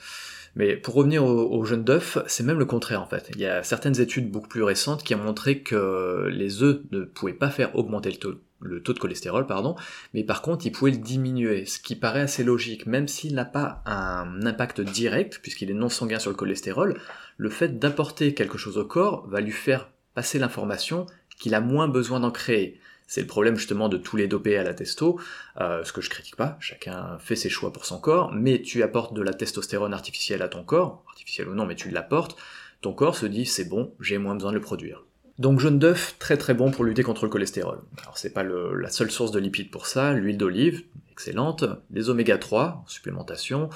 Mais 0.55 0.75
pour 0.75 0.95
revenir 0.95 1.23
au, 1.23 1.63
jeune 1.63 1.83
d'œuf, 1.83 2.17
c'est 2.25 2.43
même 2.43 2.57
le 2.57 2.65
contraire 2.65 3.03
en 3.03 3.05
fait. 3.05 3.29
Il 3.35 3.39
y 3.39 3.45
a 3.45 3.61
certaines 3.61 4.01
études 4.01 4.31
beaucoup 4.31 4.47
plus 4.47 4.63
récentes 4.63 5.03
qui 5.03 5.13
ont 5.13 5.19
montré 5.19 5.61
que 5.61 6.27
les 6.31 6.63
œufs 6.63 6.81
ne 6.89 7.03
pouvaient 7.03 7.33
pas 7.33 7.51
faire 7.51 7.75
augmenter 7.75 8.09
le 8.09 8.17
taux, 8.17 8.33
le 8.61 8.81
taux 8.81 8.93
de 8.93 8.99
cholestérol, 8.99 9.45
pardon, 9.45 9.75
mais 10.15 10.23
par 10.23 10.41
contre 10.41 10.65
ils 10.65 10.71
pouvaient 10.71 10.89
le 10.89 10.97
diminuer, 10.97 11.67
ce 11.67 11.77
qui 11.77 11.95
paraît 11.95 12.21
assez 12.21 12.43
logique, 12.43 12.87
même 12.87 13.07
s'il 13.07 13.35
n'a 13.35 13.45
pas 13.45 13.83
un 13.85 14.43
impact 14.43 14.81
direct, 14.81 15.37
puisqu'il 15.39 15.69
est 15.69 15.75
non 15.75 15.89
sanguin 15.89 16.17
sur 16.17 16.31
le 16.31 16.35
cholestérol, 16.35 16.99
le 17.37 17.49
fait 17.51 17.77
d'apporter 17.77 18.33
quelque 18.33 18.57
chose 18.57 18.79
au 18.79 18.85
corps 18.85 19.27
va 19.27 19.39
lui 19.39 19.51
faire 19.51 19.91
passer 20.15 20.39
l'information 20.39 21.05
qu'il 21.37 21.53
a 21.53 21.61
moins 21.61 21.87
besoin 21.87 22.19
d'en 22.19 22.31
créer. 22.31 22.79
C'est 23.07 23.21
le 23.21 23.27
problème 23.27 23.55
justement 23.55 23.89
de 23.89 23.97
tous 23.97 24.17
les 24.17 24.27
dopés 24.27 24.57
à 24.57 24.63
la 24.63 24.73
testo, 24.73 25.19
euh, 25.61 25.83
ce 25.83 25.93
que 25.93 26.01
je 26.01 26.09
critique 26.09 26.35
pas, 26.35 26.57
chacun 26.59 27.17
fait 27.19 27.35
ses 27.35 27.49
choix 27.49 27.73
pour 27.73 27.85
son 27.85 27.99
corps, 27.99 28.31
mais 28.33 28.61
tu 28.61 28.83
apportes 28.83 29.13
de 29.13 29.21
la 29.21 29.33
testostérone 29.33 29.93
artificielle 29.93 30.41
à 30.41 30.47
ton 30.47 30.63
corps, 30.63 31.03
artificielle 31.07 31.49
ou 31.49 31.53
non, 31.53 31.65
mais 31.65 31.75
tu 31.75 31.89
l'apportes, 31.89 32.37
ton 32.81 32.93
corps 32.93 33.15
se 33.15 33.25
dit 33.25 33.45
c'est 33.45 33.65
bon, 33.65 33.93
j'ai 33.99 34.17
moins 34.17 34.35
besoin 34.35 34.51
de 34.51 34.57
le 34.57 34.61
produire. 34.61 35.03
Donc 35.39 35.59
jaune 35.59 35.79
d'œuf, 35.79 36.15
très 36.19 36.37
très 36.37 36.53
bon 36.53 36.69
pour 36.69 36.83
lutter 36.83 37.01
contre 37.01 37.25
le 37.25 37.29
cholestérol. 37.29 37.79
Alors 38.03 38.17
c'est 38.17 38.33
pas 38.33 38.43
la 38.43 38.89
seule 38.89 39.09
source 39.09 39.31
de 39.31 39.39
lipides 39.39 39.71
pour 39.71 39.87
ça, 39.87 40.13
l'huile 40.13 40.37
d'olive, 40.37 40.83
excellente, 41.11 41.65
les 41.91 42.09
oméga 42.09 42.37
3, 42.37 42.83
supplémentation, 42.87 43.69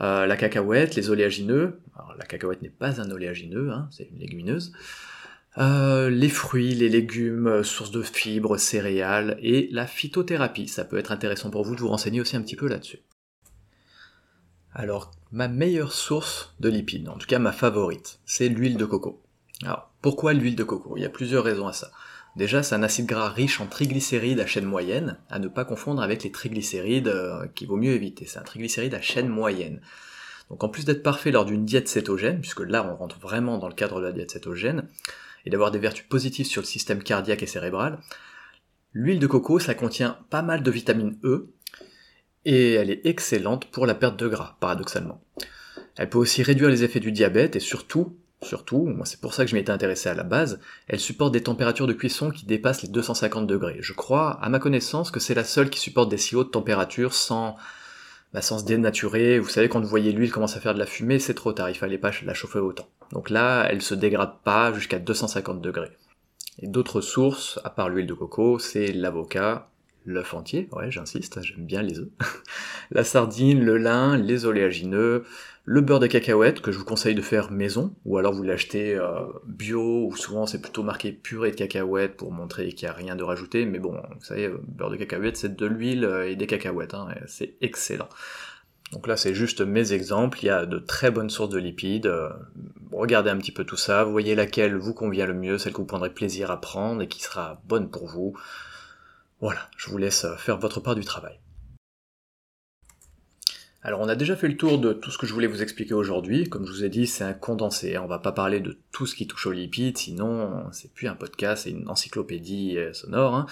euh, 0.00 0.26
la 0.26 0.36
cacahuète, 0.36 0.94
les 0.94 1.10
oléagineux, 1.10 1.78
alors 1.94 2.14
la 2.18 2.24
cacahuète 2.24 2.62
n'est 2.62 2.70
pas 2.70 3.00
un 3.00 3.10
oléagineux, 3.10 3.70
hein, 3.70 3.88
c'est 3.90 4.08
une 4.10 4.18
légumineuse, 4.18 4.72
euh, 5.58 6.10
les 6.10 6.28
fruits, 6.28 6.74
les 6.74 6.88
légumes, 6.88 7.46
euh, 7.46 7.62
sources 7.62 7.90
de 7.90 8.02
fibres, 8.02 8.56
céréales, 8.56 9.38
et 9.40 9.68
la 9.72 9.86
phytothérapie. 9.86 10.68
Ça 10.68 10.84
peut 10.84 10.98
être 10.98 11.12
intéressant 11.12 11.50
pour 11.50 11.64
vous 11.64 11.74
de 11.74 11.80
vous 11.80 11.88
renseigner 11.88 12.20
aussi 12.20 12.36
un 12.36 12.42
petit 12.42 12.56
peu 12.56 12.68
là-dessus. 12.68 13.00
Alors, 14.72 15.12
ma 15.30 15.46
meilleure 15.46 15.92
source 15.92 16.54
de 16.58 16.68
lipides, 16.68 17.08
en 17.08 17.16
tout 17.16 17.28
cas 17.28 17.38
ma 17.38 17.52
favorite, 17.52 18.18
c'est 18.24 18.48
l'huile 18.48 18.76
de 18.76 18.84
coco. 18.84 19.22
Alors, 19.62 19.90
pourquoi 20.02 20.32
l'huile 20.32 20.56
de 20.56 20.64
coco? 20.64 20.96
Il 20.96 21.02
y 21.02 21.06
a 21.06 21.10
plusieurs 21.10 21.44
raisons 21.44 21.68
à 21.68 21.72
ça. 21.72 21.92
Déjà, 22.34 22.64
c'est 22.64 22.74
un 22.74 22.82
acide 22.82 23.06
gras 23.06 23.28
riche 23.28 23.60
en 23.60 23.66
triglycérides 23.66 24.40
à 24.40 24.46
chaîne 24.46 24.64
moyenne, 24.64 25.18
à 25.30 25.38
ne 25.38 25.46
pas 25.46 25.64
confondre 25.64 26.02
avec 26.02 26.24
les 26.24 26.32
triglycérides 26.32 27.06
euh, 27.06 27.46
qu'il 27.54 27.68
vaut 27.68 27.76
mieux 27.76 27.92
éviter. 27.92 28.26
C'est 28.26 28.40
un 28.40 28.42
triglycéride 28.42 28.94
à 28.94 29.00
chaîne 29.00 29.28
moyenne. 29.28 29.80
Donc 30.50 30.62
en 30.62 30.68
plus 30.68 30.84
d'être 30.84 31.02
parfait 31.02 31.30
lors 31.30 31.44
d'une 31.44 31.64
diète 31.64 31.88
cétogène, 31.88 32.40
puisque 32.40 32.60
là 32.60 32.86
on 32.90 32.96
rentre 32.96 33.18
vraiment 33.18 33.58
dans 33.58 33.68
le 33.68 33.74
cadre 33.74 34.00
de 34.00 34.06
la 34.06 34.12
diète 34.12 34.30
cétogène, 34.30 34.88
et 35.46 35.50
d'avoir 35.50 35.70
des 35.70 35.78
vertus 35.78 36.06
positives 36.06 36.46
sur 36.46 36.62
le 36.62 36.66
système 36.66 37.02
cardiaque 37.02 37.42
et 37.42 37.46
cérébral. 37.46 37.98
L'huile 38.92 39.18
de 39.18 39.26
coco, 39.26 39.58
ça 39.58 39.74
contient 39.74 40.18
pas 40.30 40.42
mal 40.42 40.62
de 40.62 40.70
vitamine 40.70 41.18
E, 41.24 41.50
et 42.44 42.74
elle 42.74 42.90
est 42.90 43.06
excellente 43.06 43.66
pour 43.66 43.86
la 43.86 43.94
perte 43.94 44.18
de 44.18 44.28
gras, 44.28 44.56
paradoxalement. 44.60 45.22
Elle 45.96 46.10
peut 46.10 46.18
aussi 46.18 46.42
réduire 46.42 46.70
les 46.70 46.84
effets 46.84 47.00
du 47.00 47.12
diabète, 47.12 47.56
et 47.56 47.60
surtout, 47.60 48.16
surtout, 48.42 48.84
moi 48.86 49.06
c'est 49.06 49.20
pour 49.20 49.34
ça 49.34 49.44
que 49.44 49.50
je 49.50 49.54
m'y 49.54 49.60
étais 49.60 49.72
intéressé 49.72 50.08
à 50.08 50.14
la 50.14 50.22
base, 50.22 50.60
elle 50.88 51.00
supporte 51.00 51.32
des 51.32 51.42
températures 51.42 51.86
de 51.86 51.92
cuisson 51.92 52.30
qui 52.30 52.46
dépassent 52.46 52.82
les 52.82 52.88
250 52.88 53.46
degrés. 53.46 53.78
Je 53.80 53.92
crois, 53.92 54.38
à 54.42 54.48
ma 54.48 54.58
connaissance, 54.58 55.10
que 55.10 55.20
c'est 55.20 55.34
la 55.34 55.44
seule 55.44 55.70
qui 55.70 55.80
supporte 55.80 56.10
des 56.10 56.18
si 56.18 56.36
hautes 56.36 56.52
températures 56.52 57.14
sans, 57.14 57.56
bah, 58.34 58.42
sans 58.42 58.58
se 58.58 58.64
dénaturer. 58.64 59.38
Vous 59.38 59.48
savez, 59.48 59.68
quand 59.68 59.80
vous 59.80 59.88
voyez 59.88 60.12
l'huile 60.12 60.32
commence 60.32 60.56
à 60.56 60.60
faire 60.60 60.74
de 60.74 60.78
la 60.80 60.86
fumée, 60.86 61.20
c'est 61.20 61.34
trop 61.34 61.52
tard, 61.52 61.70
il 61.70 61.76
fallait 61.76 61.98
pas 61.98 62.10
la 62.24 62.34
chauffer 62.34 62.58
autant. 62.58 62.88
Donc 63.12 63.30
là, 63.30 63.66
elle 63.70 63.80
se 63.80 63.94
dégrade 63.94 64.42
pas 64.42 64.72
jusqu'à 64.72 64.98
250 64.98 65.62
degrés. 65.62 65.92
Et 66.58 66.66
d'autres 66.66 67.00
sources, 67.00 67.60
à 67.64 67.70
part 67.70 67.88
l'huile 67.88 68.06
de 68.06 68.14
coco, 68.14 68.58
c'est 68.58 68.92
l'avocat, 68.92 69.70
l'œuf 70.04 70.34
entier, 70.34 70.68
ouais 70.72 70.90
j'insiste, 70.90 71.42
j'aime 71.42 71.64
bien 71.64 71.82
les 71.82 71.98
œufs, 71.98 72.08
la 72.90 73.04
sardine, 73.04 73.64
le 73.64 73.78
lin, 73.78 74.16
les 74.16 74.44
oléagineux, 74.44 75.24
le 75.64 75.80
beurre 75.80 76.00
de 76.00 76.06
cacahuète 76.06 76.60
que 76.60 76.72
je 76.72 76.78
vous 76.78 76.84
conseille 76.84 77.14
de 77.14 77.22
faire 77.22 77.50
maison, 77.50 77.94
ou 78.04 78.18
alors 78.18 78.34
vous 78.34 78.42
l'achetez 78.42 78.94
euh, 78.94 79.20
bio, 79.46 80.06
ou 80.06 80.16
souvent 80.16 80.46
c'est 80.46 80.60
plutôt 80.60 80.82
marqué 80.82 81.12
purée 81.12 81.50
de 81.50 81.56
cacahuète 81.56 82.16
pour 82.16 82.32
montrer 82.32 82.68
qu'il 82.72 82.86
n'y 82.86 82.90
a 82.90 82.94
rien 82.94 83.16
de 83.16 83.22
rajouté, 83.22 83.64
mais 83.64 83.78
bon, 83.78 83.92
vous 83.92 84.24
savez, 84.24 84.46
euh, 84.46 84.60
beurre 84.62 84.90
de 84.90 84.96
cacahuète 84.96 85.36
c'est 85.36 85.56
de 85.56 85.66
l'huile 85.66 86.04
euh, 86.04 86.30
et 86.30 86.36
des 86.36 86.46
cacahuètes, 86.46 86.94
hein, 86.94 87.08
c'est 87.26 87.54
excellent. 87.62 88.08
Donc 88.92 89.08
là, 89.08 89.16
c'est 89.16 89.34
juste 89.34 89.60
mes 89.60 89.92
exemples. 89.92 90.38
Il 90.42 90.46
y 90.46 90.50
a 90.50 90.66
de 90.66 90.78
très 90.78 91.10
bonnes 91.10 91.30
sources 91.30 91.48
de 91.48 91.58
lipides. 91.58 92.12
Regardez 92.92 93.30
un 93.30 93.38
petit 93.38 93.50
peu 93.50 93.64
tout 93.64 93.78
ça. 93.78 94.04
voyez 94.04 94.36
laquelle 94.36 94.76
vous 94.76 94.94
convient 94.94 95.26
le 95.26 95.34
mieux, 95.34 95.58
celle 95.58 95.72
que 95.72 95.78
vous 95.78 95.86
prendrez 95.86 96.10
plaisir 96.10 96.52
à 96.52 96.60
prendre 96.60 97.02
et 97.02 97.08
qui 97.08 97.20
sera 97.20 97.60
bonne 97.66 97.90
pour 97.90 98.06
vous. 98.06 98.36
Voilà, 99.44 99.68
je 99.76 99.90
vous 99.90 99.98
laisse 99.98 100.24
faire 100.38 100.56
votre 100.56 100.80
part 100.80 100.94
du 100.94 101.04
travail. 101.04 101.38
Alors 103.82 104.00
on 104.00 104.08
a 104.08 104.16
déjà 104.16 104.36
fait 104.36 104.48
le 104.48 104.56
tour 104.56 104.78
de 104.78 104.94
tout 104.94 105.10
ce 105.10 105.18
que 105.18 105.26
je 105.26 105.34
voulais 105.34 105.46
vous 105.46 105.60
expliquer 105.60 105.92
aujourd'hui. 105.92 106.48
Comme 106.48 106.66
je 106.66 106.72
vous 106.72 106.82
ai 106.82 106.88
dit, 106.88 107.06
c'est 107.06 107.24
un 107.24 107.34
condensé. 107.34 107.98
On 107.98 108.06
va 108.06 108.18
pas 108.18 108.32
parler 108.32 108.60
de 108.60 108.78
tout 108.90 109.04
ce 109.04 109.14
qui 109.14 109.26
touche 109.26 109.46
aux 109.46 109.52
lipides, 109.52 109.98
sinon 109.98 110.64
c'est 110.72 110.94
plus 110.94 111.08
un 111.08 111.14
podcast, 111.14 111.64
c'est 111.64 111.72
une 111.72 111.90
encyclopédie 111.90 112.78
euh, 112.78 112.94
sonore. 112.94 113.34
Hein. 113.34 113.44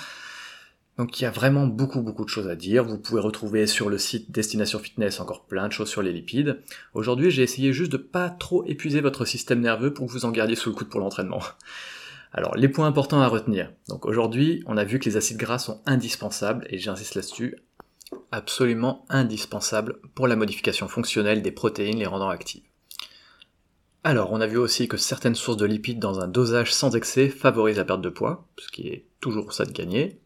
Donc 0.96 1.20
il 1.20 1.24
y 1.24 1.26
a 1.26 1.30
vraiment 1.30 1.66
beaucoup 1.66 2.00
beaucoup 2.00 2.24
de 2.24 2.30
choses 2.30 2.48
à 2.48 2.56
dire. 2.56 2.84
Vous 2.84 2.96
pouvez 2.96 3.20
retrouver 3.20 3.66
sur 3.66 3.90
le 3.90 3.98
site 3.98 4.32
Destination 4.32 4.78
Fitness 4.78 5.20
encore 5.20 5.44
plein 5.44 5.68
de 5.68 5.74
choses 5.74 5.90
sur 5.90 6.00
les 6.00 6.14
lipides. 6.14 6.62
Aujourd'hui 6.94 7.30
j'ai 7.30 7.42
essayé 7.42 7.74
juste 7.74 7.92
de 7.92 7.98
pas 7.98 8.30
trop 8.30 8.64
épuiser 8.64 9.02
votre 9.02 9.26
système 9.26 9.60
nerveux 9.60 9.92
pour 9.92 10.06
que 10.06 10.12
vous 10.12 10.24
en 10.24 10.30
gardiez 10.30 10.56
sous 10.56 10.70
le 10.70 10.74
coude 10.74 10.88
pour 10.88 11.00
l'entraînement. 11.00 11.42
Alors 12.32 12.56
les 12.56 12.68
points 12.68 12.86
importants 12.86 13.20
à 13.20 13.28
retenir. 13.28 13.70
Donc 13.88 14.06
aujourd'hui 14.06 14.62
on 14.66 14.76
a 14.76 14.84
vu 14.84 14.98
que 14.98 15.04
les 15.04 15.16
acides 15.16 15.36
gras 15.36 15.58
sont 15.58 15.82
indispensables 15.86 16.66
et 16.70 16.78
j'insiste 16.78 17.14
là-dessus, 17.14 17.56
absolument 18.30 19.04
indispensables 19.08 20.00
pour 20.14 20.26
la 20.26 20.36
modification 20.36 20.88
fonctionnelle 20.88 21.42
des 21.42 21.52
protéines 21.52 21.98
les 21.98 22.06
rendant 22.06 22.28
actives. 22.28 22.64
Alors, 24.04 24.32
on 24.32 24.40
a 24.40 24.48
vu 24.48 24.56
aussi 24.56 24.88
que 24.88 24.96
certaines 24.96 25.36
sources 25.36 25.58
de 25.58 25.66
lipides 25.66 26.00
dans 26.00 26.18
un 26.18 26.26
dosage 26.26 26.74
sans 26.74 26.96
excès 26.96 27.28
favorisent 27.28 27.76
la 27.76 27.84
perte 27.84 28.00
de 28.00 28.08
poids, 28.08 28.48
ce 28.58 28.68
qui 28.72 28.88
est 28.88 29.06
toujours 29.20 29.52
ça 29.52 29.64
de 29.64 29.70
gagner. 29.70 30.20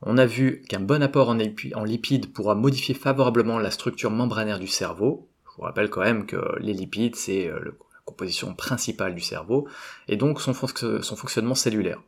On 0.00 0.18
a 0.18 0.26
vu 0.26 0.62
qu'un 0.68 0.80
bon 0.80 1.00
apport 1.02 1.28
en, 1.28 1.84
lipides 1.84 2.32
pourra 2.32 2.56
modifier 2.56 2.94
favorablement 2.94 3.60
la 3.60 3.70
structure 3.70 4.10
membranaire 4.10 4.58
du 4.58 4.66
cerveau. 4.66 5.28
Je 5.44 5.50
vous 5.56 5.62
rappelle 5.62 5.88
quand 5.88 6.00
même 6.00 6.26
que 6.26 6.58
les 6.58 6.72
lipides, 6.72 7.14
c'est 7.14 7.46
euh, 7.46 7.60
la 7.60 7.70
composition 8.04 8.54
principale 8.54 9.14
du 9.14 9.20
cerveau, 9.20 9.68
et 10.08 10.16
donc 10.16 10.40
son, 10.40 10.54
fonctionnement 10.54 11.54
cellulaire. 11.54 12.02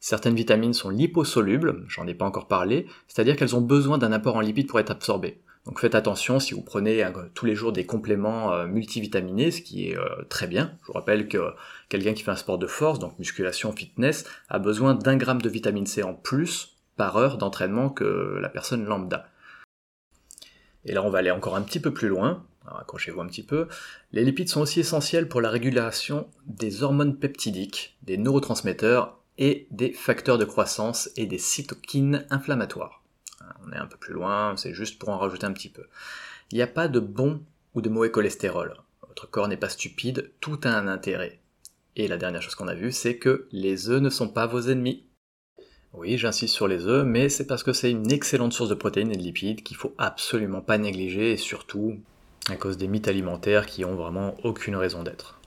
Certaines 0.00 0.34
vitamines 0.34 0.74
sont 0.74 0.90
liposolubles, 0.90 1.84
j'en 1.88 2.06
ai 2.06 2.14
pas 2.14 2.26
encore 2.26 2.46
parlé, 2.46 2.86
c'est-à-dire 3.08 3.36
qu'elles 3.36 3.56
ont 3.56 3.62
besoin 3.62 3.98
d'un 3.98 4.12
apport 4.12 4.36
en 4.36 4.40
lipides 4.40 4.66
pour 4.66 4.80
être 4.80 4.90
absorbées. 4.90 5.40
Donc 5.64 5.80
faites 5.80 5.94
attention 5.94 6.40
si 6.40 6.52
vous 6.52 6.60
prenez 6.60 7.02
euh, 7.02 7.10
tous 7.32 7.46
les 7.46 7.54
jours 7.54 7.72
des 7.72 7.86
compléments 7.86 8.52
euh, 8.52 8.66
multivitaminés, 8.66 9.50
ce 9.50 9.62
qui 9.62 9.88
est 9.88 9.96
très 10.28 10.46
bien. 10.46 10.76
Je 10.82 10.88
vous 10.88 10.92
rappelle 10.92 11.26
que 11.26 11.54
quelqu'un 11.88 12.12
qui 12.12 12.22
fait 12.22 12.30
un 12.30 12.36
sport 12.36 12.58
de 12.58 12.66
force, 12.66 12.98
donc 12.98 13.18
musculation, 13.18 13.72
fitness, 13.72 14.26
a 14.50 14.58
besoin 14.58 14.94
d'un 14.94 15.16
gramme 15.16 15.40
de 15.40 15.48
vitamine 15.48 15.86
C 15.86 16.02
en 16.02 16.12
plus 16.12 16.76
par 16.96 17.16
heure 17.16 17.38
d'entraînement 17.38 17.88
que 17.88 18.38
la 18.40 18.48
personne 18.48 18.84
lambda. 18.84 19.26
Et 20.84 20.92
là, 20.92 21.02
on 21.02 21.10
va 21.10 21.18
aller 21.18 21.30
encore 21.30 21.56
un 21.56 21.62
petit 21.62 21.80
peu 21.80 21.92
plus 21.92 22.08
loin. 22.08 22.44
Accrochez-vous 22.66 23.20
un 23.20 23.26
petit 23.26 23.42
peu. 23.42 23.68
Les 24.12 24.24
lipides 24.24 24.48
sont 24.48 24.60
aussi 24.60 24.80
essentiels 24.80 25.28
pour 25.28 25.40
la 25.40 25.50
régulation 25.50 26.28
des 26.46 26.82
hormones 26.82 27.18
peptidiques, 27.18 27.96
des 28.02 28.16
neurotransmetteurs 28.16 29.18
et 29.38 29.66
des 29.70 29.92
facteurs 29.92 30.38
de 30.38 30.44
croissance 30.44 31.10
et 31.16 31.26
des 31.26 31.38
cytokines 31.38 32.26
inflammatoires. 32.30 33.02
On 33.66 33.72
est 33.72 33.78
un 33.78 33.86
peu 33.86 33.96
plus 33.96 34.14
loin, 34.14 34.56
c'est 34.56 34.74
juste 34.74 34.98
pour 34.98 35.08
en 35.10 35.18
rajouter 35.18 35.46
un 35.46 35.52
petit 35.52 35.68
peu. 35.68 35.84
Il 36.50 36.56
n'y 36.56 36.62
a 36.62 36.66
pas 36.66 36.88
de 36.88 37.00
bon 37.00 37.42
ou 37.74 37.80
de 37.80 37.88
mauvais 37.88 38.10
cholestérol. 38.10 38.76
Votre 39.06 39.28
corps 39.28 39.48
n'est 39.48 39.56
pas 39.56 39.68
stupide, 39.68 40.32
tout 40.40 40.60
a 40.64 40.70
un 40.70 40.88
intérêt. 40.88 41.40
Et 41.96 42.08
la 42.08 42.16
dernière 42.16 42.42
chose 42.42 42.54
qu'on 42.54 42.68
a 42.68 42.74
vue, 42.74 42.92
c'est 42.92 43.16
que 43.18 43.46
les 43.52 43.88
œufs 43.88 44.00
ne 44.00 44.10
sont 44.10 44.28
pas 44.28 44.46
vos 44.46 44.60
ennemis. 44.60 45.04
Oui, 45.92 46.18
j'insiste 46.18 46.54
sur 46.54 46.66
les 46.66 46.86
œufs, 46.86 47.06
mais 47.06 47.28
c'est 47.28 47.46
parce 47.46 47.62
que 47.62 47.72
c'est 47.72 47.90
une 47.90 48.10
excellente 48.10 48.52
source 48.52 48.68
de 48.68 48.74
protéines 48.74 49.12
et 49.12 49.16
de 49.16 49.22
lipides 49.22 49.62
qu'il 49.62 49.76
faut 49.76 49.94
absolument 49.96 50.60
pas 50.60 50.78
négliger, 50.78 51.32
et 51.32 51.36
surtout 51.36 52.00
à 52.48 52.56
cause 52.56 52.76
des 52.76 52.88
mythes 52.88 53.08
alimentaires 53.08 53.66
qui 53.66 53.84
ont 53.84 53.94
vraiment 53.94 54.36
aucune 54.44 54.76
raison 54.76 55.02
d'être. 55.02 55.40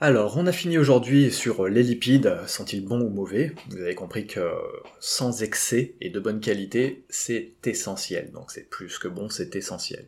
Alors, 0.00 0.36
on 0.36 0.48
a 0.48 0.52
fini 0.52 0.78
aujourd'hui 0.78 1.30
sur 1.30 1.68
les 1.68 1.84
lipides, 1.84 2.36
sont-ils 2.48 2.84
bons 2.84 3.00
ou 3.00 3.08
mauvais? 3.08 3.54
Vous 3.70 3.78
avez 3.78 3.94
compris 3.94 4.26
que 4.26 4.50
sans 4.98 5.44
excès 5.44 5.94
et 6.00 6.10
de 6.10 6.18
bonne 6.18 6.40
qualité, 6.40 7.04
c'est 7.08 7.52
essentiel. 7.64 8.32
Donc 8.32 8.50
c'est 8.50 8.68
plus 8.68 8.98
que 8.98 9.06
bon, 9.06 9.30
c'est 9.30 9.54
essentiel. 9.54 10.06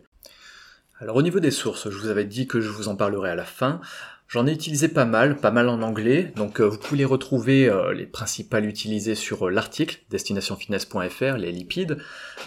Alors 0.99 1.16
au 1.16 1.23
niveau 1.23 1.38
des 1.38 1.50
sources, 1.50 1.90
je 1.90 1.97
vous 1.97 2.09
avais 2.09 2.25
dit 2.25 2.47
que 2.47 2.61
je 2.61 2.71
vous 2.71 2.88
en 2.88 2.97
parlerai 2.97 3.31
à 3.31 3.35
la 3.37 3.45
fin. 3.45 3.81
J'en 4.28 4.47
ai 4.47 4.52
utilisé 4.52 4.88
pas 4.88 5.04
mal, 5.04 5.37
pas 5.37 5.50
mal 5.50 5.69
en 5.69 5.81
anglais, 5.83 6.33
donc 6.35 6.61
euh, 6.61 6.64
vous 6.64 6.78
pouvez 6.78 7.04
retrouver, 7.04 7.69
euh, 7.69 7.93
les 7.93 8.07
principales 8.07 8.64
utilisées 8.64 9.14
sur 9.14 9.47
euh, 9.47 9.50
l'article 9.50 10.00
destinationfitness.fr, 10.11 11.37
les 11.37 11.52
lipides, 11.52 11.99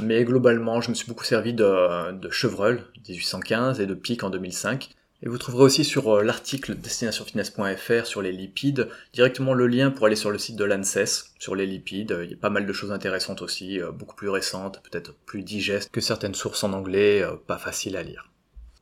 mais 0.02 0.26
globalement 0.26 0.82
je 0.82 0.90
me 0.90 0.96
suis 0.96 1.08
beaucoup 1.08 1.24
servi 1.24 1.54
de, 1.54 2.30
Chevreul 2.30 2.84
1815 3.08 3.80
et 3.80 3.86
de 3.86 3.94
Pic 3.94 4.24
en 4.24 4.30
2005. 4.30 4.90
Et 5.24 5.30
vous 5.30 5.38
trouverez 5.38 5.64
aussi 5.64 5.84
sur 5.84 6.22
l'article 6.22 6.76
destinationfitness.fr 6.76 8.06
sur 8.06 8.22
les 8.22 8.32
lipides 8.32 8.90
directement 9.14 9.54
le 9.54 9.66
lien 9.66 9.90
pour 9.90 10.06
aller 10.06 10.16
sur 10.16 10.30
le 10.30 10.38
site 10.38 10.58
de 10.58 10.64
l'ANSES 10.64 11.34
sur 11.40 11.56
les 11.56 11.66
lipides. 11.66 12.20
Il 12.24 12.30
y 12.30 12.34
a 12.34 12.38
pas 12.38 12.52
mal 12.52 12.68
de 12.68 12.74
choses 12.74 12.92
intéressantes 12.92 13.42
aussi, 13.42 13.80
beaucoup 13.98 14.16
plus 14.16 14.30
récentes, 14.30 14.80
peut-être 14.84 15.16
plus 15.26 15.42
digestes 15.42 15.90
que 15.90 16.02
certaines 16.02 16.36
sources 16.36 16.64
en 16.64 16.74
anglais, 16.74 17.26
pas 17.48 17.58
faciles 17.58 17.98
à 17.98 18.04
lire. 18.04 18.30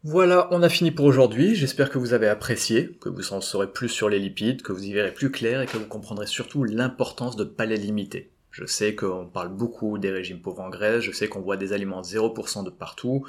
Voilà, 0.07 0.47
on 0.51 0.62
a 0.62 0.69
fini 0.69 0.91
pour 0.91 1.05
aujourd'hui. 1.05 1.55
J'espère 1.55 1.89
que 1.89 1.97
vous 1.97 2.13
avez 2.13 2.27
apprécié, 2.27 2.95
que 3.01 3.09
vous 3.09 3.33
en 3.33 3.41
saurez 3.41 3.74
plus 3.74 3.89
sur 3.89 4.07
les 4.07 4.19
lipides, 4.19 4.62
que 4.62 4.71
vous 4.71 4.85
y 4.85 4.93
verrez 4.93 5.12
plus 5.12 5.31
clair 5.31 5.62
et 5.62 5.65
que 5.65 5.77
vous 5.77 5.88
comprendrez 5.88 6.27
surtout 6.27 6.63
l'importance 6.63 7.35
de 7.35 7.43
ne 7.43 7.50
pas 7.50 7.65
les 7.65 7.77
limiter. 7.77 8.29
Je 8.51 8.67
sais 8.67 8.93
qu'on 8.93 9.25
parle 9.25 9.50
beaucoup 9.50 9.97
des 9.97 10.12
régimes 10.12 10.41
pauvres 10.41 10.62
en 10.62 10.69
graisse, 10.69 11.01
je 11.01 11.12
sais 11.12 11.27
qu'on 11.27 11.41
voit 11.41 11.57
des 11.57 11.74
aliments 11.74 12.03
0% 12.03 12.63
de 12.63 12.69
partout. 12.69 13.25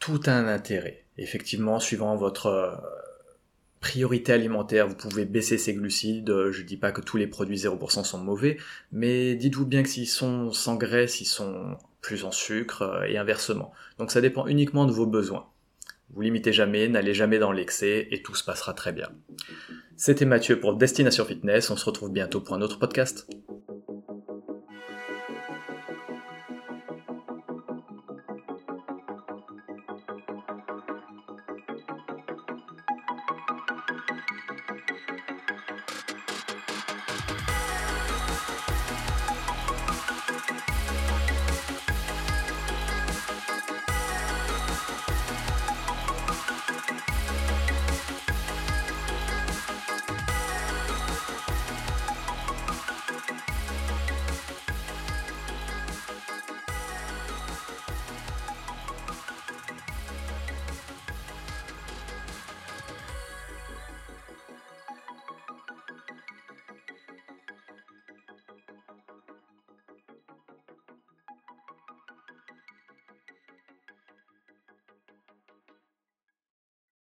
Tout 0.00 0.20
a 0.26 0.32
un 0.32 0.48
intérêt 0.48 1.04
effectivement, 1.18 1.78
suivant 1.78 2.16
votre 2.16 2.46
euh, 2.46 2.74
priorité 3.78 4.32
alimentaire, 4.32 4.88
vous 4.88 4.96
pouvez 4.96 5.24
baisser 5.24 5.56
ces 5.56 5.72
glucides. 5.72 6.50
Je 6.50 6.62
dis 6.62 6.76
pas 6.76 6.90
que 6.90 7.00
tous 7.00 7.16
les 7.16 7.28
produits 7.28 7.58
0% 7.58 8.02
sont 8.02 8.18
mauvais, 8.18 8.58
mais 8.90 9.36
dites-vous 9.36 9.66
bien 9.66 9.84
que 9.84 9.88
s'ils 9.88 10.08
sont 10.08 10.50
sans 10.50 10.74
graisse, 10.74 11.20
ils 11.20 11.26
sont 11.26 11.76
plus 12.02 12.24
en 12.24 12.30
sucre 12.30 12.82
euh, 12.82 13.04
et 13.04 13.16
inversement. 13.16 13.72
Donc 13.98 14.10
ça 14.10 14.20
dépend 14.20 14.46
uniquement 14.46 14.84
de 14.84 14.92
vos 14.92 15.06
besoins. 15.06 15.48
Vous 16.10 16.20
limitez 16.20 16.52
jamais, 16.52 16.88
n'allez 16.88 17.14
jamais 17.14 17.38
dans 17.38 17.52
l'excès 17.52 18.08
et 18.10 18.22
tout 18.22 18.34
se 18.34 18.44
passera 18.44 18.74
très 18.74 18.92
bien. 18.92 19.08
C'était 19.96 20.26
Mathieu 20.26 20.60
pour 20.60 20.74
Destination 20.74 21.24
Fitness, 21.24 21.70
on 21.70 21.76
se 21.76 21.86
retrouve 21.86 22.12
bientôt 22.12 22.40
pour 22.40 22.54
un 22.54 22.60
autre 22.60 22.78
podcast. 22.78 23.26